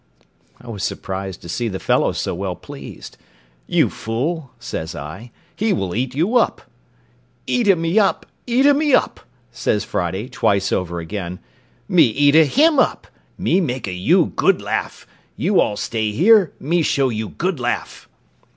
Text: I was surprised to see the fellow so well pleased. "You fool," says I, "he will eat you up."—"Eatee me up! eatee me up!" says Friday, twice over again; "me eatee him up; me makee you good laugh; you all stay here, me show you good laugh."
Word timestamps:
I 0.59 0.67
was 0.67 0.83
surprised 0.83 1.43
to 1.43 1.47
see 1.47 1.67
the 1.67 1.77
fellow 1.79 2.11
so 2.11 2.33
well 2.33 2.55
pleased. 2.55 3.17
"You 3.67 3.91
fool," 3.91 4.49
says 4.59 4.95
I, 4.95 5.29
"he 5.55 5.73
will 5.73 5.93
eat 5.93 6.15
you 6.15 6.37
up."—"Eatee 6.37 7.75
me 7.77 7.99
up! 7.99 8.25
eatee 8.47 8.73
me 8.75 8.95
up!" 8.95 9.19
says 9.51 9.83
Friday, 9.85 10.27
twice 10.27 10.71
over 10.71 10.99
again; 10.99 11.37
"me 11.87 12.05
eatee 12.11 12.45
him 12.47 12.79
up; 12.79 13.05
me 13.37 13.61
makee 13.61 13.91
you 13.93 14.33
good 14.35 14.59
laugh; 14.59 15.05
you 15.37 15.61
all 15.61 15.77
stay 15.77 16.09
here, 16.11 16.51
me 16.59 16.81
show 16.81 17.09
you 17.09 17.29
good 17.29 17.59
laugh." 17.59 18.09